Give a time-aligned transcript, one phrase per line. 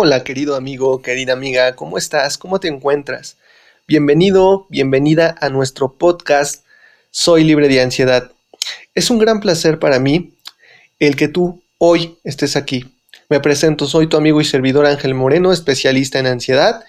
[0.00, 2.38] Hola querido amigo, querida amiga, ¿cómo estás?
[2.38, 3.36] ¿Cómo te encuentras?
[3.88, 6.64] Bienvenido, bienvenida a nuestro podcast
[7.10, 8.30] Soy libre de ansiedad.
[8.94, 10.34] Es un gran placer para mí
[11.00, 12.94] el que tú hoy estés aquí.
[13.28, 16.84] Me presento, soy tu amigo y servidor Ángel Moreno, especialista en ansiedad,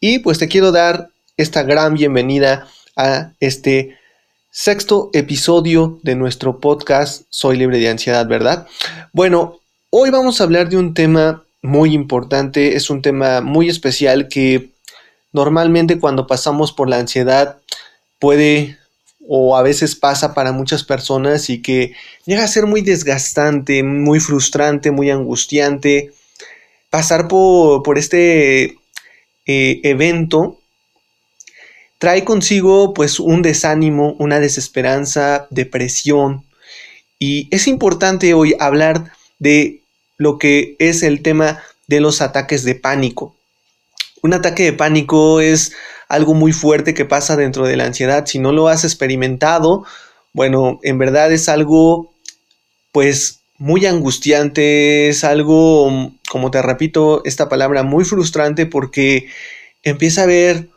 [0.00, 3.98] y pues te quiero dar esta gran bienvenida a este
[4.50, 8.66] sexto episodio de nuestro podcast Soy libre de ansiedad, ¿verdad?
[9.12, 9.60] Bueno,
[9.90, 14.70] hoy vamos a hablar de un tema muy importante, es un tema muy especial que
[15.32, 17.58] normalmente cuando pasamos por la ansiedad
[18.18, 18.78] puede
[19.28, 24.20] o a veces pasa para muchas personas y que llega a ser muy desgastante, muy
[24.20, 26.12] frustrante, muy angustiante
[26.90, 28.78] pasar por, este
[29.46, 30.58] eh, evento.
[31.98, 36.44] Trae consigo pues un desánimo, una desesperanza, depresión.
[37.18, 39.82] Y es importante hoy hablar de
[40.18, 43.34] lo que es el tema de los ataques de pánico.
[44.22, 45.72] Un ataque de pánico es
[46.08, 48.26] algo muy fuerte que pasa dentro de la ansiedad.
[48.26, 49.84] Si no lo has experimentado,
[50.32, 52.12] bueno, en verdad es algo
[52.92, 59.28] pues muy angustiante, es algo, como te repito, esta palabra muy frustrante porque
[59.82, 60.68] empieza a haber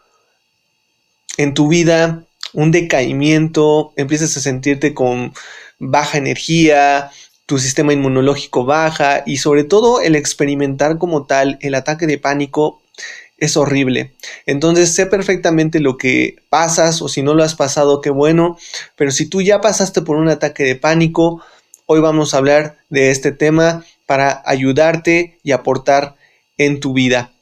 [1.38, 5.34] en tu vida un decaimiento, empiezas a sentirte con
[5.78, 7.12] baja energía,
[7.50, 12.80] tu sistema inmunológico baja y sobre todo el experimentar como tal el ataque de pánico
[13.40, 14.14] es horrible.
[14.46, 18.60] Entonces sé perfectamente lo que pasas o si no lo has pasado, qué bueno,
[18.96, 21.42] pero si tú ya pasaste por un ataque de pánico,
[21.88, 26.18] hoy vamos a hablar de este tema para ayudarte y aportar
[26.60, 27.34] en tu vida.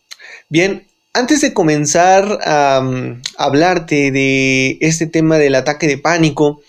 [0.47, 6.61] Bien, antes de comenzar a, a hablarte de este tema del ataque de pánico,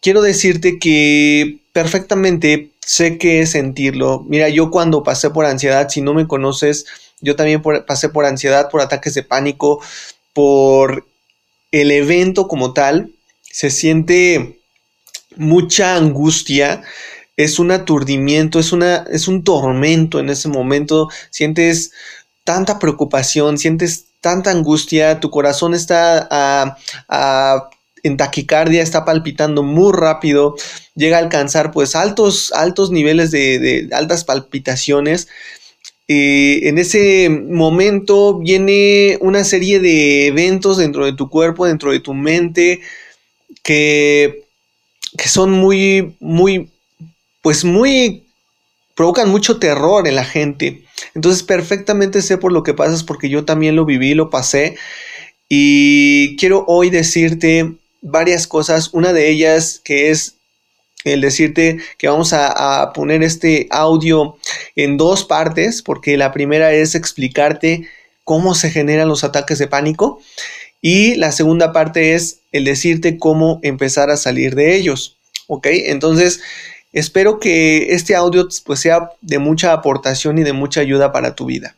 [0.00, 4.24] quiero decirte que perfectamente sé qué es sentirlo.
[4.28, 6.86] Mira, yo cuando pasé por ansiedad, si no me conoces,
[7.20, 9.82] yo también pasé por ansiedad, por ataques de pánico,
[10.32, 11.04] por
[11.72, 13.10] el evento como tal.
[13.42, 14.60] Se siente
[15.34, 16.84] mucha angustia,
[17.36, 21.08] es un aturdimiento, es, una, es un tormento en ese momento.
[21.30, 21.90] Sientes
[22.44, 27.70] tanta preocupación, sientes tanta angustia, tu corazón está a, a
[28.04, 30.54] en taquicardia, está palpitando muy rápido,
[30.94, 35.26] llega a alcanzar pues altos, altos niveles de, altas palpitaciones.
[36.06, 42.00] Eh, en ese momento viene una serie de eventos dentro de tu cuerpo, dentro de
[42.00, 42.82] tu mente,
[43.62, 44.44] que,
[45.16, 46.70] que son muy, muy,
[47.40, 48.24] pues muy,
[48.94, 50.84] provocan mucho terror en la gente.
[51.14, 54.76] Entonces perfectamente sé por lo que pasas porque yo también lo viví, lo pasé.
[55.48, 58.90] Y quiero hoy decirte varias cosas.
[58.92, 60.36] Una de ellas que es
[61.04, 64.36] el decirte que vamos a, poner este audio
[64.76, 67.88] en dos partes, porque la primera es explicarte
[68.24, 70.20] cómo se generan los ataques de pánico
[70.80, 75.16] y la segunda parte es el decirte cómo empezar a salir de ellos.
[75.46, 75.66] ¿Ok?
[75.70, 76.40] Entonces,
[76.92, 81.46] espero que este audio pues, sea de mucha aportación y de mucha ayuda para tu
[81.46, 81.76] vida.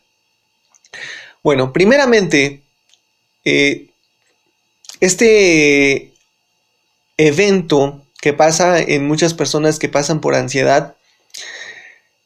[1.42, 2.62] Bueno, primeramente,
[3.44, 3.86] eh,
[5.00, 6.12] este
[7.16, 10.96] evento que pasa en muchas personas que pasan por ansiedad,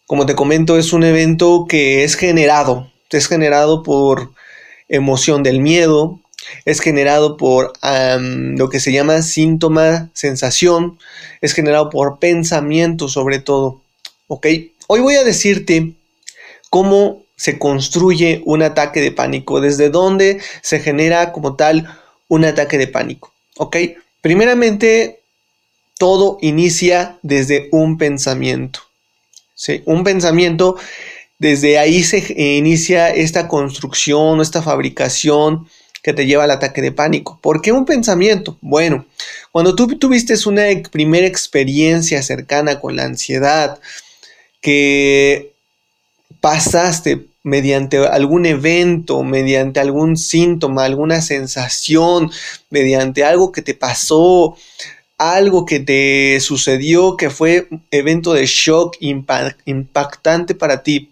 [0.06, 4.32] como te comento, es un evento que es generado, es generado por
[4.88, 6.18] emoción del miedo,
[6.64, 10.98] es generado por lo que se llama síntoma, sensación,
[11.40, 13.82] es generado por pensamiento sobre todo.
[14.26, 14.47] ¿Ok?
[14.88, 15.92] Hoy voy a decirte
[16.70, 21.88] cómo se construye un ataque de pánico, desde dónde se genera como tal
[22.28, 23.32] un ataque de pánico.
[23.56, 23.76] ¿Ok?
[24.20, 25.20] Primeramente,
[25.98, 28.80] todo inicia desde un pensamiento.
[29.54, 29.82] ¿sí?
[29.86, 30.76] Un pensamiento,
[31.38, 35.68] desde ahí se inicia esta construcción, esta fabricación
[36.02, 37.38] que te lleva al ataque de pánico.
[37.42, 38.56] ¿Por qué un pensamiento?
[38.60, 39.04] Bueno,
[39.52, 43.78] cuando tú tuviste una primera experiencia cercana con la ansiedad,
[44.60, 45.52] que
[46.40, 52.31] pasaste mediante algún evento, mediante algún síntoma, alguna sensación,
[52.69, 54.57] mediante algo que te pasó,
[55.19, 61.10] algo que te sucedió que fue evento de shock impactante para ti.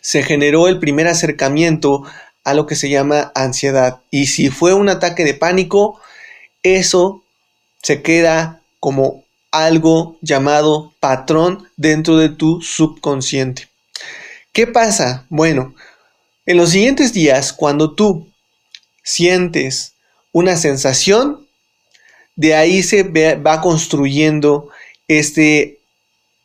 [0.00, 2.04] se generó el primer acercamiento
[2.44, 4.00] a lo que se llama ansiedad.
[4.10, 6.00] Y si fue un ataque de pánico,
[6.62, 7.22] eso
[7.82, 13.68] se queda como algo llamado patrón dentro de tu subconsciente.
[14.56, 15.26] ¿Qué pasa?
[15.28, 15.74] Bueno,
[16.46, 18.32] en los siguientes días, cuando tú
[19.04, 19.92] sientes
[20.32, 21.46] una sensación,
[22.36, 23.02] de ahí se
[23.34, 24.70] va construyendo
[25.08, 25.80] este,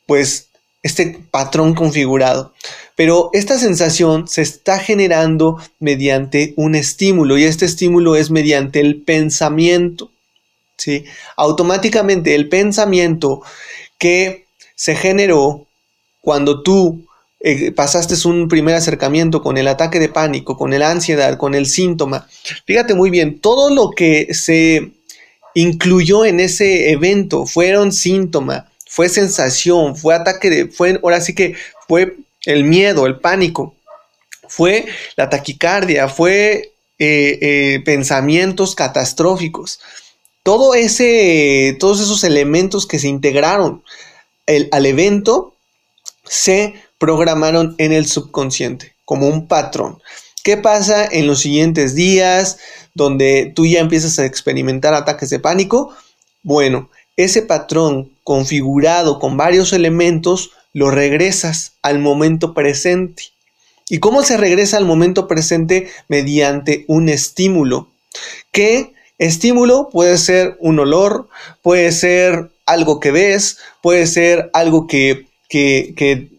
[0.07, 0.49] pues,
[0.83, 2.53] este patrón configurado.
[2.97, 9.03] Pero esta sensación se está generando mediante un estímulo y este estímulo es mediante el
[9.03, 10.11] pensamiento.
[10.75, 11.05] ¿sí?
[11.37, 13.41] Automáticamente el pensamiento
[13.97, 15.65] que se generó
[16.19, 17.07] cuando tú
[17.43, 21.65] eh, pasaste un primer acercamiento con el ataque de pánico, con la ansiedad, con el
[21.65, 22.27] síntoma.
[22.67, 24.91] Fíjate muy bien, todo lo que se
[25.55, 31.55] incluyó en ese evento fueron síntomas, fue sensación, fue ataque de, fue, ahora sí que
[31.87, 32.15] fue
[32.45, 33.75] el miedo, el pánico,
[34.47, 34.85] fue
[35.15, 39.79] la taquicardia, fue eh, eh, pensamientos catastróficos.
[40.43, 43.83] Todo ese, todos esos elementos que se integraron
[44.71, 45.55] al evento
[46.25, 49.97] se programaron en el subconsciente como un patrón.
[50.43, 52.59] ¿Qué pasa en los siguientes días
[52.93, 55.95] donde tú ya empiezas a experimentar ataques de pánico?
[56.43, 63.23] Bueno, ese patrón configurado con varios elementos lo regresas al momento presente.
[63.89, 65.89] ¿Y cómo se regresa al momento presente?
[66.07, 67.89] Mediante un estímulo.
[68.51, 69.89] ¿Qué estímulo?
[69.89, 71.29] Puede ser un olor,
[71.63, 76.29] puede ser algo que ves, puede ser algo que, que,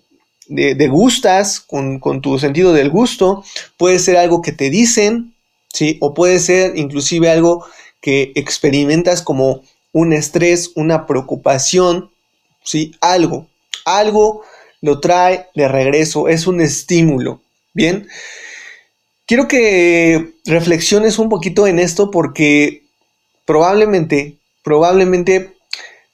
[0.52, 3.44] degustas con, con, tu sentido del gusto,
[3.76, 5.34] puede ser algo que te dicen,
[5.72, 5.98] ¿sí?
[6.00, 7.64] O puede ser inclusive algo
[8.00, 9.62] que experimentas como
[9.92, 12.10] un estrés, una preocupación,
[12.62, 12.94] ¿sí?
[13.00, 13.46] Algo,
[13.84, 14.42] algo
[14.80, 17.40] lo trae de regreso, es un estímulo,
[17.72, 18.08] ¿bien?
[19.26, 22.82] Quiero que reflexiones un poquito en esto porque
[23.46, 25.54] probablemente, probablemente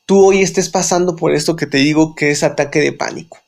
[0.06, 3.38] tú hoy estés pasando por esto que te digo que es ataque de pánico.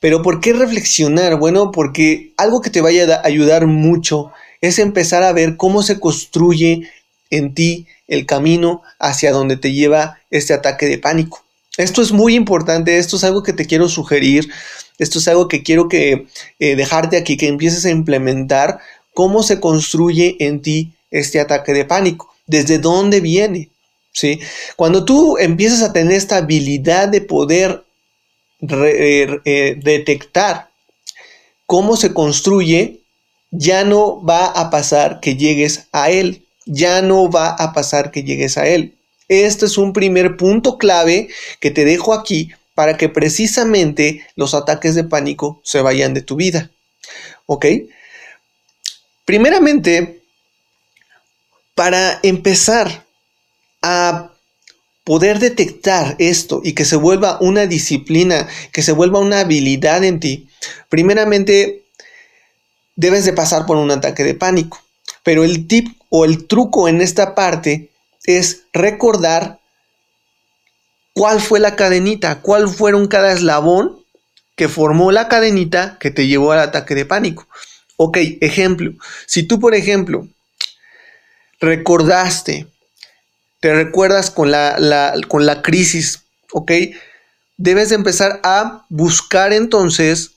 [0.00, 1.36] Pero ¿por qué reflexionar?
[1.38, 6.00] Bueno, porque algo que te vaya a ayudar mucho es empezar a ver cómo se
[6.00, 6.90] construye
[7.30, 11.44] en ti el camino hacia donde te lleva este ataque de pánico.
[11.76, 14.48] Esto es muy importante, esto es algo que te quiero sugerir,
[14.98, 16.26] esto es algo que quiero que
[16.58, 18.78] eh, dejarte aquí, que empieces a implementar
[19.12, 23.68] cómo se construye en ti este ataque de pánico, desde dónde viene.
[24.12, 24.40] ¿sí?
[24.76, 27.84] Cuando tú empiezas a tener esta habilidad de poder
[28.60, 30.70] eh, eh, detectar
[31.66, 33.00] cómo se construye,
[33.50, 38.24] ya no va a pasar que llegues a él ya no va a pasar que
[38.24, 38.98] llegues a él.
[39.28, 41.28] Este es un primer punto clave
[41.60, 46.36] que te dejo aquí para que precisamente los ataques de pánico se vayan de tu
[46.36, 46.70] vida.
[47.46, 47.66] ¿Ok?
[49.24, 50.20] Primeramente,
[51.74, 53.04] para empezar
[53.82, 54.32] a
[55.06, 60.18] poder detectar esto y que se vuelva una disciplina, que se vuelva una habilidad en
[60.18, 60.48] ti,
[60.88, 61.84] primeramente
[62.96, 64.82] debes de pasar por un ataque de pánico.
[65.22, 67.92] Pero el tip o el truco en esta parte
[68.24, 69.60] es recordar
[71.12, 74.04] cuál fue la cadenita, cuál fueron cada eslabón
[74.56, 77.46] que formó la cadenita que te llevó al ataque de pánico.
[77.96, 78.92] Ok, ejemplo,
[79.26, 80.26] si tú por ejemplo
[81.60, 82.66] recordaste,
[83.66, 86.20] te recuerdas con la, con la crisis,
[86.52, 86.70] ok,
[87.56, 90.34] debes empezar a buscar entonces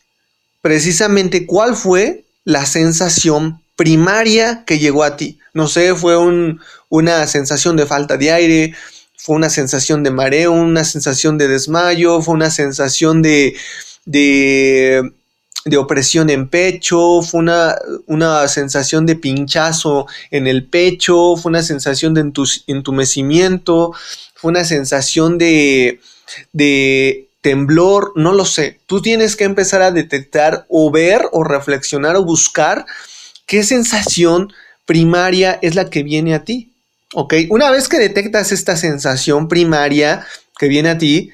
[0.64, 5.38] precisamente cuál fue la sensación primaria que llegó a ti.
[5.54, 6.18] No sé, fue
[6.90, 8.74] una sensación de falta de aire,
[9.16, 13.56] fue una sensación de mareo, una sensación de desmayo, fue una sensación de,
[14.06, 15.08] de,
[15.78, 17.76] opresión en pecho, fue una,
[18.06, 22.32] una, sensación de pinchazo en el pecho, fue una sensación de
[22.68, 23.94] entumecimiento,
[24.36, 26.00] fue una sensación de,
[26.54, 28.80] de temblor, no lo sé.
[28.86, 32.86] Tú tienes que empezar a detectar o ver o reflexionar o buscar
[33.50, 34.54] ¿Qué sensación
[34.86, 36.72] primaria es la que viene a ti?
[37.16, 37.34] ¿Ok?
[37.50, 40.24] Una vez que detectas esta sensación primaria
[40.60, 41.32] que viene a ti,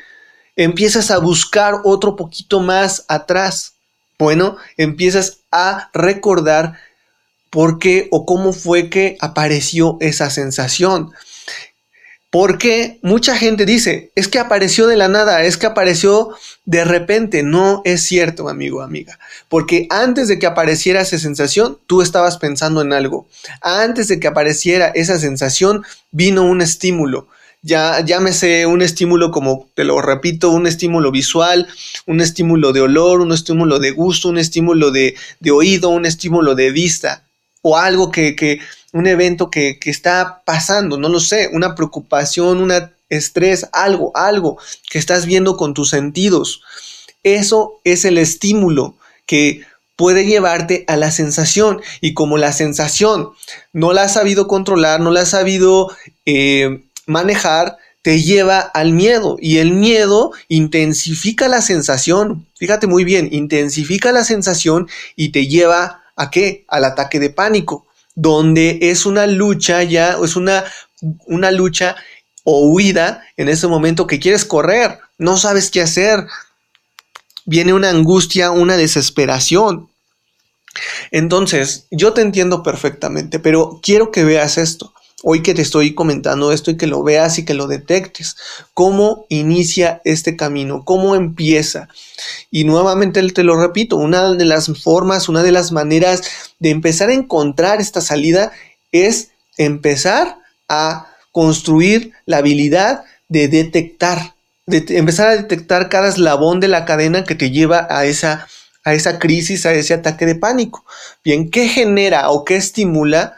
[0.56, 3.74] empiezas a buscar otro poquito más atrás.
[4.18, 6.80] Bueno, empiezas a recordar
[7.50, 11.12] por qué o cómo fue que apareció esa sensación.
[12.30, 17.44] Porque mucha gente dice, es que apareció de la nada, es que apareció de repente.
[17.44, 19.20] No es cierto, amigo, amiga.
[19.48, 23.26] Porque antes de que apareciera esa sensación, tú estabas pensando en algo.
[23.62, 27.30] Antes de que apareciera esa sensación, vino un estímulo.
[27.66, 31.68] Ya llámese un estímulo como, te lo repito, un estímulo visual,
[32.06, 35.16] un estímulo de olor, un estímulo de gusto, un estímulo de,
[35.52, 37.24] oído, un estímulo de vista,
[37.64, 38.60] o algo que, que
[38.94, 42.72] un evento que, que está pasando, no lo sé, una preocupación, un
[43.10, 44.60] estrés, algo, algo
[44.92, 46.62] que estás viendo con tus sentidos.
[47.24, 48.96] Eso es el estímulo
[49.26, 49.62] que
[49.96, 51.82] puede llevarte a la sensación.
[52.00, 53.32] Y como la sensación
[53.74, 55.90] no la has sabido controlar, no la has sabido
[56.28, 59.38] eh, manejar, te lleva al miedo.
[59.40, 62.46] Y el miedo intensifica la sensación.
[62.56, 66.66] Fíjate muy bien, intensifica la sensación y te lleva a qué?
[66.68, 70.64] Al ataque de pánico, donde es una lucha ya, es una,
[71.26, 71.96] una lucha
[72.44, 76.26] o huida en ese momento que quieres correr, no sabes qué hacer,
[77.46, 79.90] viene una angustia, una desesperación.
[81.12, 84.94] Entonces, yo te entiendo perfectamente, pero quiero que veas esto.
[85.24, 88.36] Hoy que te estoy comentando esto y que lo veas y que lo detectes,
[88.74, 91.88] cómo inicia este camino, cómo empieza.
[92.52, 96.22] Y nuevamente te lo repito, una de las formas, una de las maneras
[96.60, 98.52] de empezar a encontrar esta salida
[98.92, 104.36] es empezar a construir la habilidad de detectar
[104.68, 108.48] de empezar a detectar cada eslabón de la cadena que te lleva a esa,
[108.84, 110.86] a esa crisis, a ese ataque de pánico.
[111.24, 113.38] Bien, ¿qué genera o qué estimula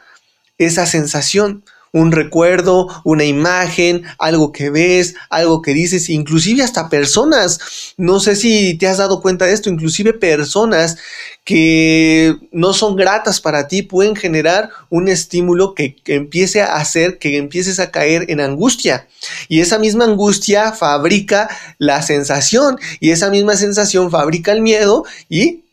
[0.57, 1.63] esa sensación?
[1.93, 7.59] un recuerdo, una imagen, algo que ves, algo que dices, inclusive hasta personas.
[7.97, 10.97] No sé si te has dado cuenta de esto, inclusive personas
[11.43, 17.37] que no son gratas para ti pueden generar un estímulo que, empiece a hacer que
[17.37, 19.07] empieces a caer en angustia.
[19.47, 25.63] Y esa misma angustia fabrica la sensación y esa misma sensación fabrica el miedo y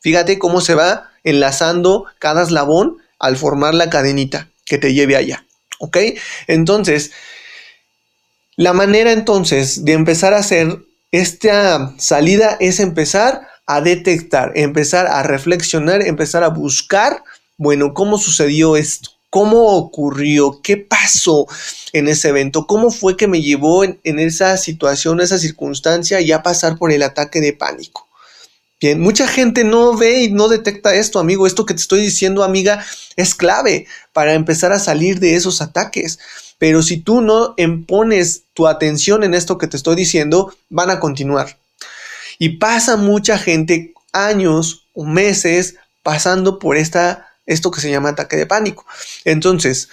[0.00, 5.46] fíjate cómo se va enlazando cada eslabón al formar la cadenita que te lleve allá.
[5.78, 5.98] ¿Ok?
[6.46, 7.12] Entonces,
[8.56, 10.78] la manera entonces de empezar a hacer
[11.10, 17.22] esta salida es empezar a detectar, empezar a reflexionar, empezar a buscar,
[17.56, 19.10] bueno, ¿cómo sucedió esto?
[19.30, 20.60] ¿Cómo ocurrió?
[20.62, 21.46] ¿Qué pasó
[21.92, 22.66] en ese evento?
[22.66, 27.40] ¿Cómo fue que me llevó en, esa situación, esa circunstancia, ya pasar por el ataque
[27.40, 28.03] de pánico?
[28.80, 31.46] Bien, mucha gente no ve y no detecta esto, amigo.
[31.46, 32.84] Esto que te estoy diciendo, amiga,
[33.16, 36.18] es clave para empezar a salir de esos ataques.
[36.58, 41.00] Pero si tú no impones tu atención en esto que te estoy diciendo, van a
[41.00, 41.58] continuar.
[42.38, 48.36] Y pasa mucha gente años o meses pasando por esta, esto que se llama ataque
[48.36, 48.86] de pánico.
[49.24, 49.88] Entonces,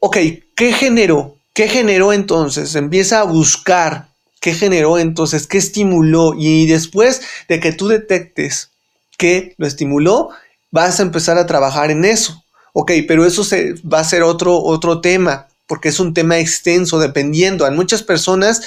[0.00, 0.16] ok,
[0.56, 1.36] ¿qué generó?
[1.54, 2.74] ¿Qué generó entonces?
[2.74, 4.08] Empieza a buscar
[4.42, 5.46] ¿Qué generó entonces?
[5.46, 6.34] ¿Qué estimuló?
[6.36, 8.70] Y después de que tú detectes
[9.16, 10.30] que lo estimuló,
[10.72, 12.42] vas a empezar a trabajar en eso.
[12.72, 16.98] Ok, pero eso se, va a ser otro, otro tema, porque es un tema extenso,
[16.98, 17.64] dependiendo.
[17.64, 18.62] A muchas personas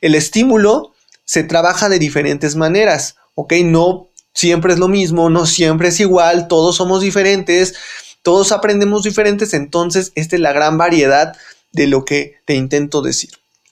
[0.00, 0.94] el estímulo
[1.24, 3.14] se trabaja de diferentes maneras.
[3.36, 7.76] Ok, no siempre es lo mismo, no siempre es igual, todos somos diferentes,
[8.22, 11.36] todos aprendemos diferentes, entonces esta es la gran variedad
[11.70, 13.30] de lo que te intento decir.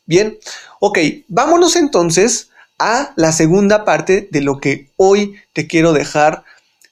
[0.08, 0.38] Bien,
[0.80, 6.44] ok, vámonos entonces a la segunda parte de lo que hoy te quiero dejar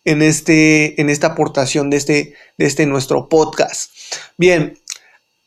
[0.04, 3.92] en, este, en esta aportación de este, de este nuestro podcast.
[4.36, 4.78] Bien,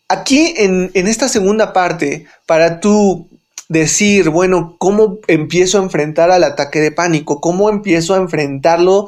[0.07, 3.29] aquí en, en esta segunda parte, para tú
[3.69, 7.39] decir, bueno, ¿cómo empiezo a enfrentar al ataque de pánico?
[7.39, 9.07] ¿Cómo empiezo a enfrentarlo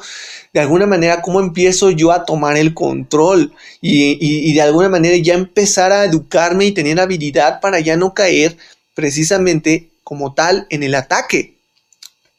[0.53, 1.21] de alguna manera?
[1.21, 3.51] ¿Cómo empiezo yo a tomar el control?
[3.81, 8.55] Y, de alguna manera ya empezar a educarme y tener habilidad para ya no caer
[8.93, 11.55] precisamente como tal en el ataque.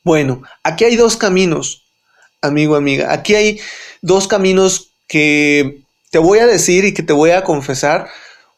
[0.05, 1.85] Bueno, aquí hay dos caminos,
[2.41, 3.13] amigo, amiga.
[3.13, 3.61] Aquí hay
[4.01, 8.09] dos caminos que te voy a decir y que te voy a confesar.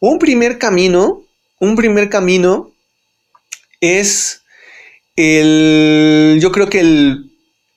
[0.00, 1.22] Un primer camino,
[1.60, 2.72] un primer camino
[3.80, 4.42] es
[5.16, 7.30] el, yo creo que el,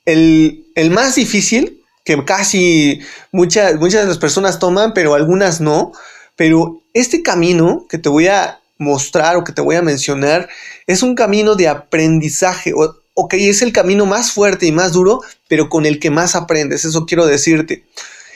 [0.06, 5.92] el, más difícil, que casi muchas, muchas de las personas toman, pero algunas no.
[6.36, 10.50] Pero este camino que te voy a mostrar o que te voy a mencionar
[10.86, 12.74] es un camino de aprendizaje.
[12.74, 16.36] O, ok, es el camino más fuerte y más duro, pero con el que más
[16.36, 17.84] aprendes, eso quiero decirte.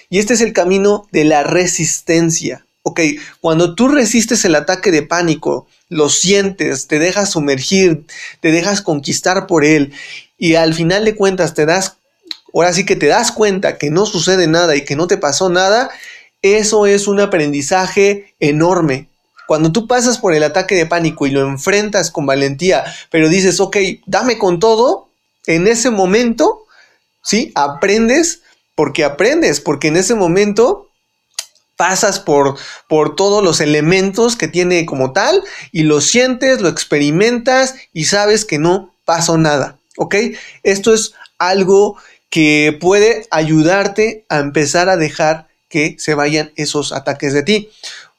[0.09, 2.65] Y este es el camino de la resistencia.
[2.83, 2.99] Ok,
[3.39, 8.05] cuando tú resistes el ataque de pánico, lo sientes, te dejas sumergir,
[8.39, 9.93] te dejas conquistar por él
[10.37, 11.97] y al final de cuentas te das,
[12.53, 15.49] ahora sí que te das cuenta que no sucede nada y que no te pasó
[15.49, 15.91] nada,
[16.41, 19.10] eso es un aprendizaje enorme.
[19.51, 23.59] Cuando tú pasas por el ataque de pánico y lo enfrentas con valentía, pero dices,
[23.59, 25.09] ok, dame con todo,
[25.45, 26.67] en ese momento,
[27.21, 27.51] ¿sí?
[27.53, 28.43] Aprendes
[28.75, 30.89] porque aprendes, porque en ese momento
[31.75, 35.43] pasas por, por todos los elementos que tiene como tal
[35.73, 40.15] y lo sientes, lo experimentas y sabes que no pasó nada, ¿ok?
[40.63, 41.97] Esto es algo
[42.29, 47.69] que puede ayudarte a empezar a dejar que se vayan esos ataques de ti,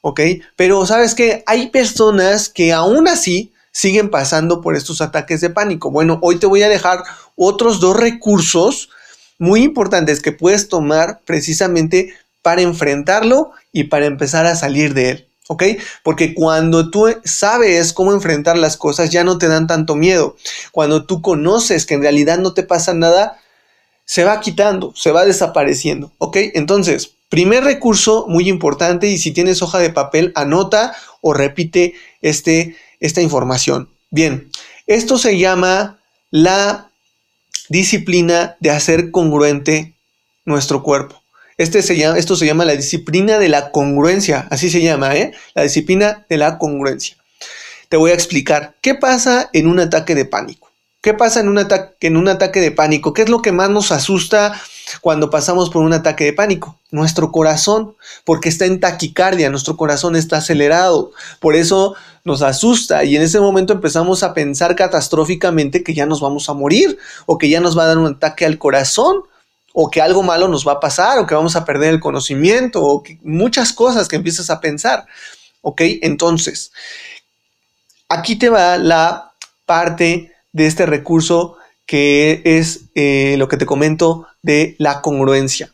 [0.03, 0.19] ¿ok?
[0.57, 5.89] Pero sabes que hay personas que aún así siguen pasando por estos ataques de pánico.
[5.89, 7.03] Bueno, hoy te voy a dejar
[7.35, 8.89] otros dos recursos
[9.39, 15.27] muy importantes que puedes tomar precisamente para enfrentarlo y para empezar a salir de él.
[15.47, 15.63] ¿Ok?
[16.03, 20.35] Porque cuando tú sabes cómo enfrentar las cosas ya no te dan tanto miedo.
[20.71, 23.39] Cuando tú conoces que en realidad no te pasa nada,
[24.05, 26.11] se va quitando, se va desapareciendo.
[26.17, 26.37] ¿Ok?
[26.53, 32.75] Entonces, primer recurso muy importante y si tienes hoja de papel, anota o repite este,
[32.99, 33.89] esta información.
[34.11, 34.51] Bien,
[34.85, 35.97] esto se llama
[36.29, 36.91] la
[37.69, 39.95] disciplina de hacer congruente
[40.45, 41.23] nuestro cuerpo.
[41.57, 45.33] Este se llama, esto se llama la disciplina de la congruencia, así se llama, ¿eh?
[45.55, 47.17] La disciplina de la congruencia.
[47.89, 50.62] Te voy a explicar qué pasa en un ataque de pánico.
[51.03, 53.11] ¿Qué pasa en un, ataque, de pánico?
[53.11, 54.57] ¿Qué es lo que más nos asusta
[55.01, 56.79] cuando pasamos por un ataque de pánico?
[56.91, 63.17] Nuestro corazón, porque está en taquicardia, nuestro corazón está acelerado, por eso nos asusta y
[63.17, 67.49] en ese momento empezamos a pensar catastróficamente que ya nos vamos a morir o que
[67.49, 69.23] ya nos va a dar un ataque al corazón
[69.73, 72.81] o que algo malo nos va a pasar, o que vamos a perder el conocimiento,
[72.81, 75.05] o muchas cosas que empiezas a pensar.
[75.59, 75.81] ¿Ok?
[76.01, 76.71] Entonces,
[78.07, 79.33] aquí te va la
[79.65, 85.71] parte de este recurso que es eh, lo que te comento de la congruencia.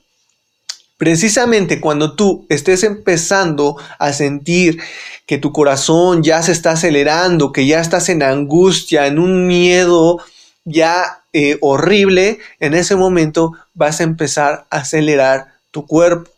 [0.98, 4.82] Precisamente cuando tú estés empezando a sentir
[5.26, 10.20] que tu corazón ya se está acelerando, que ya estás en angustia, en un miedo
[10.66, 16.32] ya eh, horrible, en ese momento vas a empezar a acelerar tu cuerpo.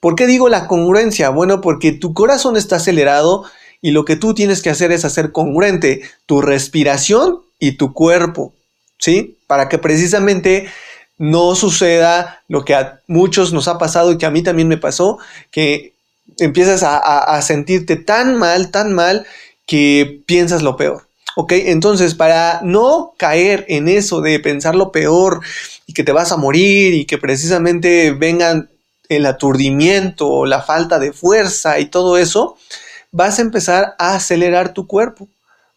[0.00, 1.28] ¿Por qué digo la congruencia?
[1.28, 3.44] Bueno, porque tu corazón está acelerado
[3.80, 8.52] y lo que tú tienes que hacer es hacer congruente tu respiración y tu cuerpo,
[8.98, 9.38] ¿sí?
[9.46, 10.68] Para que precisamente
[11.16, 14.78] no suceda lo que a muchos nos ha pasado y que a mí también me
[14.78, 15.18] pasó,
[15.52, 15.94] que
[16.38, 19.24] empiezas a, a sentirte tan mal, tan mal,
[19.64, 21.06] que piensas lo peor.
[21.36, 21.52] ¿Ok?
[21.52, 25.40] Entonces, para no caer en eso de pensar lo peor
[25.86, 28.70] y que te vas a morir y que precisamente vengan
[29.08, 32.56] el aturdimiento, la falta de fuerza y todo eso,
[33.12, 35.28] vas a empezar a acelerar tu cuerpo.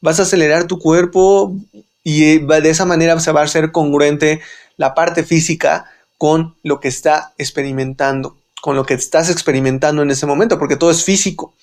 [0.06, 1.56] Vas a acelerar tu cuerpo
[2.04, 4.40] y eh, de esa manera se va a hacer congruente
[4.78, 5.86] la parte física
[6.20, 10.92] con lo que está experimentando, con lo que estás experimentando en ese momento, porque todo
[10.92, 11.56] es físico.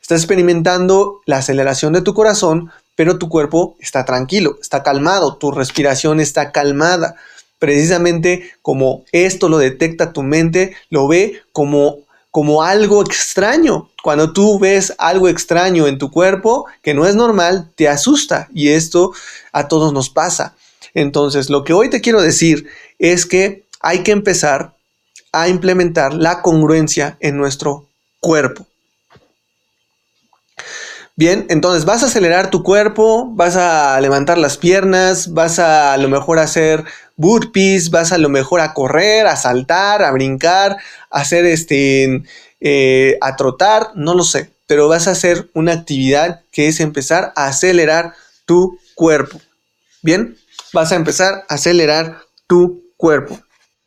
[0.00, 5.50] Estás experimentando la aceleración de tu corazón, pero tu cuerpo está tranquilo, está calmado, tu
[5.50, 7.16] respiración está calmada.
[7.58, 11.96] Precisamente como esto lo detecta tu mente, lo ve como,
[12.30, 13.90] como algo extraño.
[14.02, 18.68] Cuando tú ves algo extraño en tu cuerpo que no es normal, te asusta y
[18.68, 19.12] esto
[19.52, 20.54] a todos nos pasa.
[20.94, 24.74] Entonces, lo que hoy te quiero decir es que hay que empezar
[25.32, 27.86] a implementar la congruencia en nuestro
[28.20, 28.66] cuerpo.
[31.18, 36.08] Bien, entonces vas a acelerar tu cuerpo, vas a levantar las piernas, vas a, lo
[36.08, 36.84] mejor hacer
[37.18, 40.78] burpees, vas a lo mejor a correr, a saltar, a brincar,
[41.10, 42.22] a hacer este,
[42.60, 47.32] eh, a trotar, no lo sé, pero vas a hacer una actividad que es empezar
[47.36, 48.14] a acelerar
[48.46, 49.40] tu cuerpo.
[50.02, 50.38] Bien,
[50.72, 53.38] vas a empezar a acelerar tu cuerpo.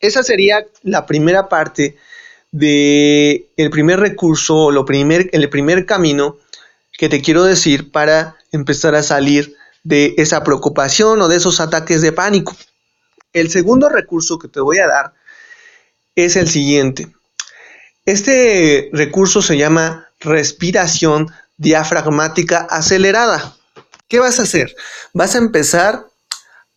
[0.01, 1.97] Esa sería la primera parte
[2.51, 6.37] de el primer recurso, lo primer, el primer camino
[6.97, 12.01] que te quiero decir para empezar a salir de esa preocupación o de esos ataques
[12.01, 12.55] de pánico.
[13.33, 15.13] El segundo recurso que te voy a dar
[16.15, 17.07] es el siguiente.
[18.05, 23.55] Este recurso se llama respiración diafragmática acelerada.
[24.07, 24.75] ¿Qué vas a hacer?
[25.13, 26.07] Vas a empezar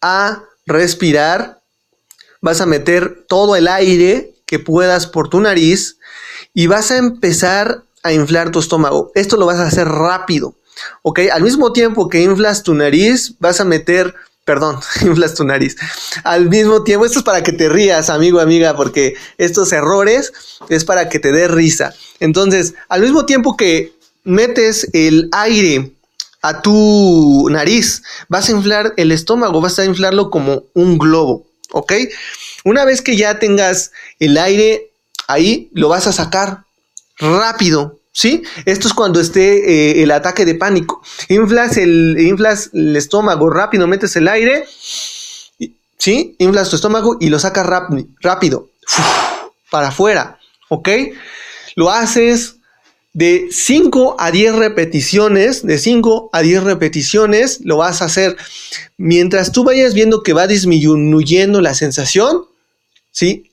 [0.01, 1.61] a respirar,
[2.40, 5.99] vas a meter todo el aire que puedas por tu nariz
[6.53, 9.11] y vas a empezar a inflar tu estómago.
[9.14, 10.55] Esto lo vas a hacer rápido,
[11.03, 11.21] ¿ok?
[11.33, 15.76] Al mismo tiempo que inflas tu nariz, vas a meter, perdón, inflas tu nariz.
[16.22, 20.33] Al mismo tiempo, esto es para que te rías, amigo, amiga, porque estos errores
[20.68, 21.94] es para que te dé risa.
[22.20, 23.92] Entonces, al mismo tiempo que
[24.24, 25.92] metes el aire
[26.42, 31.92] a tu nariz, vas a inflar el estómago, vas a inflarlo como un globo, ¿ok?
[32.64, 34.90] Una vez que ya tengas el aire
[35.26, 36.64] ahí, lo vas a sacar
[37.18, 38.44] rápido, ¿sí?
[38.64, 41.03] Esto es cuando esté eh, el ataque de pánico.
[41.29, 44.64] Inflas el, inflas el estómago rápido, metes el aire,
[45.98, 46.37] ¿sí?
[46.38, 47.66] Inflas tu estómago y lo sacas
[48.22, 48.70] rápido,
[49.70, 50.88] para afuera, ¿ok?
[51.74, 52.57] Lo haces
[53.12, 58.37] de 5 a 10 repeticiones, de 5 a 10 repeticiones, lo vas a hacer
[58.96, 62.46] mientras tú vayas viendo que va disminuyendo la sensación,
[63.11, 63.50] ¿sí?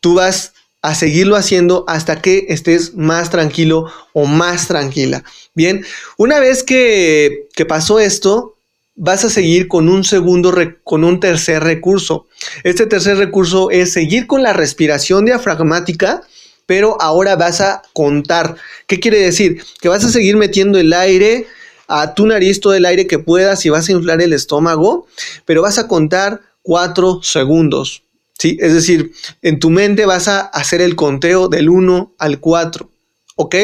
[0.00, 0.52] Tú vas
[0.84, 5.24] a seguirlo haciendo hasta que estés más tranquilo o más tranquila.
[5.54, 5.82] Bien,
[6.18, 8.56] una vez que, que pasó esto,
[8.94, 12.26] vas a seguir con un segundo, con un tercer recurso.
[12.64, 16.20] Este tercer recurso es seguir con la respiración diafragmática,
[16.66, 18.56] pero ahora vas a contar.
[18.86, 19.64] ¿Qué quiere decir?
[19.80, 21.46] Que vas a seguir metiendo el aire
[21.88, 25.06] a tu nariz, todo el aire que puedas y vas a inflar el estómago,
[25.46, 28.03] pero vas a contar cuatro segundos.
[28.38, 28.56] ¿Sí?
[28.60, 32.90] Es decir, en tu mente vas a hacer el conteo del 1 al 4.
[33.36, 33.56] ¿Ok?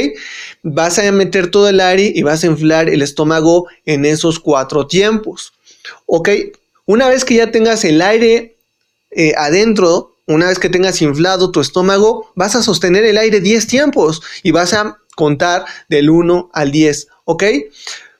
[0.62, 4.86] Vas a meter todo el aire y vas a inflar el estómago en esos cuatro
[4.86, 5.52] tiempos.
[6.06, 6.28] ¿Ok?
[6.86, 8.56] Una vez que ya tengas el aire
[9.12, 13.66] eh, adentro, una vez que tengas inflado tu estómago, vas a sostener el aire 10
[13.66, 17.08] tiempos y vas a contar del 1 al 10.
[17.24, 17.44] ¿Ok?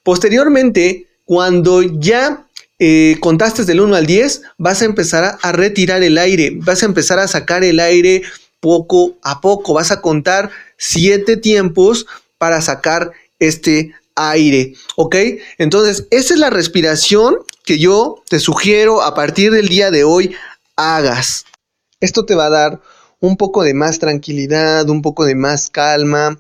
[0.02, 2.46] Posteriormente, cuando ya
[2.80, 6.86] eh, contaste del 1 al 10, vas a empezar a retirar el aire, vas a
[6.86, 8.22] empezar a sacar el aire
[8.58, 12.06] poco a poco, vas a contar 7 tiempos
[12.38, 15.14] para sacar este aire, ¿ok?
[15.58, 20.34] Entonces, esa es la respiración que yo te sugiero a partir del día de hoy
[20.76, 21.44] hagas.
[22.00, 22.80] Esto te va a dar
[23.20, 26.38] un poco de más tranquilidad, un poco de más calma,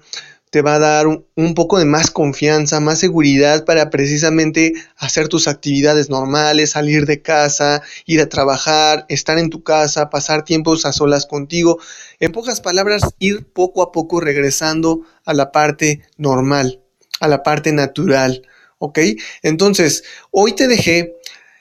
[0.50, 5.46] te va a dar un, poco de más confianza, más seguridad para precisamente hacer tus
[5.46, 10.92] actividades normales, salir de casa, ir a trabajar, estar en tu casa, pasar tiempos a
[10.92, 11.78] solas contigo.
[12.18, 16.80] En pocas palabras, ir poco a poco regresando a la parte normal,
[17.20, 18.42] a la parte natural.
[18.78, 18.98] ¿Ok?
[19.42, 21.14] Entonces, hoy te dejé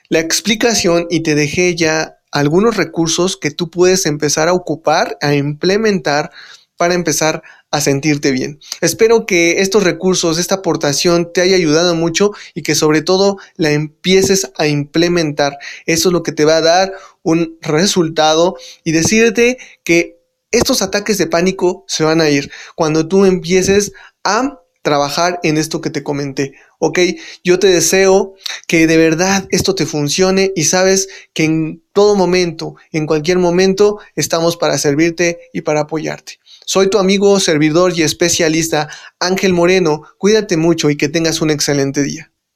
[0.08, 5.36] la explicación y te dejé ya algunos recursos que tú puedes empezar a ocupar, a
[5.36, 6.32] implementar
[6.79, 8.61] para empezar a sentirte bien.
[8.79, 13.71] Espero que estos recursos, esta aportación te haya ayudado mucho y que sobre todo la
[13.71, 15.57] empieces a implementar.
[15.85, 21.17] Eso es lo que te va a dar un resultado y decirte que estos ataques
[21.17, 23.91] de pánico se van a ir cuando tú empieces
[24.23, 26.53] a trabajar en esto que te comenté.
[26.77, 26.99] ¿ok?
[27.43, 28.35] Yo te deseo
[28.67, 33.99] que de verdad esto te funcione y sabes que en todo momento, en cualquier momento,
[34.15, 36.39] estamos para servirte y para apoyarte.
[36.71, 40.03] Soy tu amigo, servidor y especialista Ángel Moreno.
[40.19, 42.32] Cuídate mucho y que tengas un excelente día.